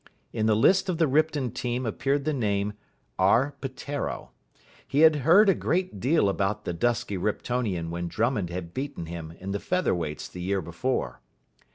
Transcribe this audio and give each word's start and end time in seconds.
In 0.33 0.47
the 0.47 0.55
list 0.55 0.89
of 0.89 0.97
the 0.97 1.07
Ripton 1.07 1.51
team 1.51 1.85
appeared 1.85 2.25
the 2.25 2.33
name 2.33 2.73
R. 3.19 3.55
Peteiro. 3.61 4.31
He 4.87 5.01
had 5.01 5.17
heard 5.17 5.47
a 5.47 5.53
great 5.53 5.99
deal 5.99 6.27
about 6.27 6.65
the 6.65 6.73
dusky 6.73 7.17
Riptonian 7.19 7.91
when 7.91 8.07
Drummond 8.07 8.49
had 8.49 8.73
beaten 8.73 9.05
him 9.05 9.31
in 9.39 9.51
the 9.51 9.59
Feather 9.59 9.93
Weights 9.93 10.27
the 10.27 10.41
year 10.41 10.59
before. 10.63 11.21